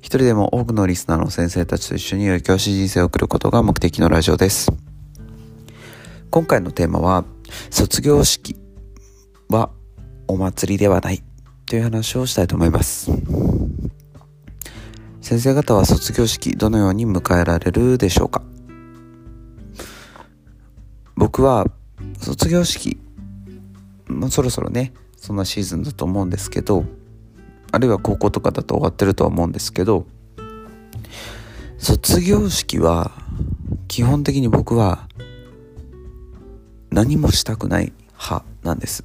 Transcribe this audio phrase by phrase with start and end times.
[0.00, 4.72] 一人でも多くのリスナーの先生たちと一緒に良い教師人生を送ることが目的のラジオです。
[6.30, 7.24] 今回のテーマは、
[7.70, 8.56] 卒業式
[9.48, 9.70] は
[10.28, 11.22] お祭りではない
[11.66, 13.10] という話をしたいと思います。
[15.20, 18.42] 先生方は卒業式どのように迎えられるでしょうか？
[21.16, 21.66] 僕は
[22.20, 22.98] 卒業式
[24.06, 26.84] もうそろそろねそんなシーズンだと思うんですけど
[27.76, 30.06] あるいは高校とかだと終わってるとは思うんですけど
[31.76, 33.10] 卒業式は
[33.86, 35.06] 基本的に僕は
[36.90, 39.04] 何もしたくない派なんです。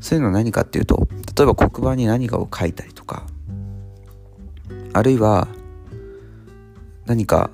[0.00, 3.26] そういうのは何かっていうと例えば黒板に何かを書いたりとか
[4.94, 5.46] あるいは
[7.04, 7.50] 何か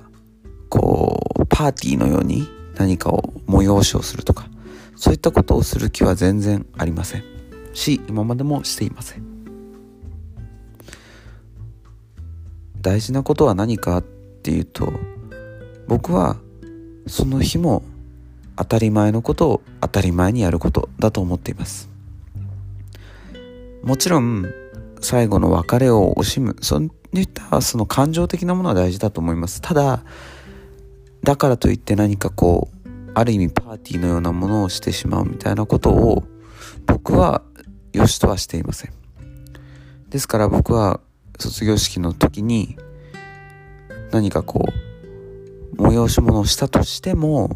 [0.69, 2.47] こうパーティーのように
[2.77, 4.47] 何かを催しをするとか
[4.95, 7.23] そういったことをする気は全然ありません。
[7.73, 9.34] し今までもしていません。
[12.85, 14.93] 大事なことは何かっていうと
[15.87, 16.37] 僕は
[17.07, 17.81] その日も
[18.55, 21.89] 当たり前のことを当たり前にやることだと思っています。
[23.81, 24.45] もちろん
[25.01, 29.61] 最後の別れを惜しむそういったその感情的なものは大事だと思います。
[29.61, 30.03] ただ
[31.23, 36.23] だからといって何かこうある意味パーティーのようなものをしてしまうみたいなことを
[36.85, 37.41] 僕は
[37.93, 38.91] 良しとはしていません。
[40.09, 40.99] ですから僕は
[41.39, 42.77] 卒業式の時に
[44.11, 44.65] 何かこ
[45.77, 47.49] う催し物をしたとしても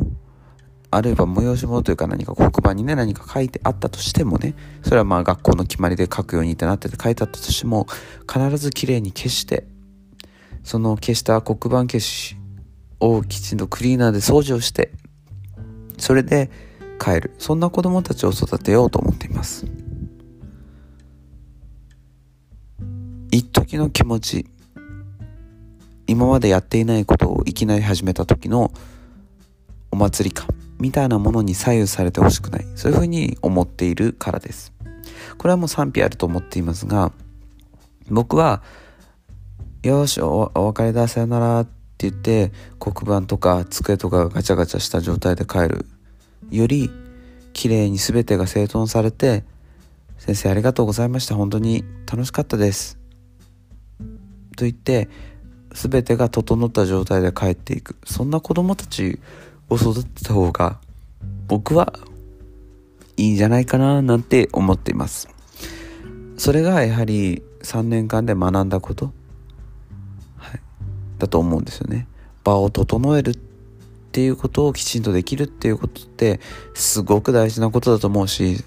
[0.91, 7.87] あるいは催し物というか何か黒板にね何か書いてあったとしてもねそれはまあ学校の決まりで書くようにってなってて書いてあったとしても
[8.31, 9.67] 必ずきれいに消して
[10.63, 12.35] その消した黒板消し
[12.99, 14.91] をきちんとクリーナーで掃除をして
[15.97, 16.49] それで
[16.99, 17.31] 帰る。
[17.39, 19.65] そんな子供たちを育てようと思っています。
[23.31, 24.45] 一時の気持ち
[26.07, 28.71] 今までやっていないことをいきなり始めた時の
[29.91, 30.47] お祭り感
[30.79, 32.65] みたいなものに左右されてほしくない。
[32.75, 34.73] そういうふうに思っているからです。
[35.37, 37.11] これはもう賛否あると思っていますが
[38.09, 38.63] 僕は
[39.83, 45.85] よしお別れださよならって言って黒板とか机とかがガチャガチャした状態で帰る
[46.49, 46.89] より
[47.53, 49.43] 綺麗に全てが整頓されて
[50.17, 51.35] 先生ありがとうございました。
[51.35, 52.98] 本当に楽しかったです。
[54.59, 55.07] と言って
[55.71, 57.95] 全てが整った状態で帰っていく。
[58.03, 59.19] そんな子供たち
[59.69, 60.81] を育てた方が
[61.47, 61.93] 僕は
[63.15, 65.29] いいんじゃないかななんて思っています。
[66.37, 69.13] それがやはり3年間で学んだこと、
[70.35, 70.59] はい、
[71.17, 72.07] だと思うんですよね。
[72.43, 73.35] 場を整えるっ
[74.11, 76.41] ていうことをきちんとできるっていうことって
[76.73, 78.57] すごく大事なことだと思うし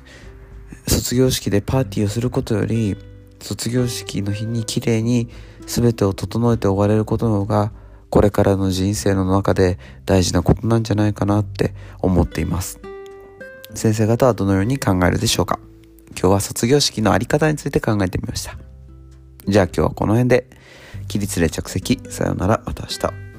[0.87, 2.97] 卒業式でパーティーをすることより
[3.41, 5.29] 卒業式の日に綺麗に
[5.67, 7.73] 全てを整えて終われることの方が
[8.11, 12.79] これからの人生の中で大事なことなんじゃないかなって思っています。
[13.75, 15.59] 先生方はどのように考えるでしょうか？
[16.11, 18.59] 今日は卒業式のあり方について考えてみました。
[19.49, 20.47] じゃあ今日はこの辺で。
[21.09, 22.01] 起立で着席。
[22.11, 22.63] さようなら。
[22.65, 23.32] また明日。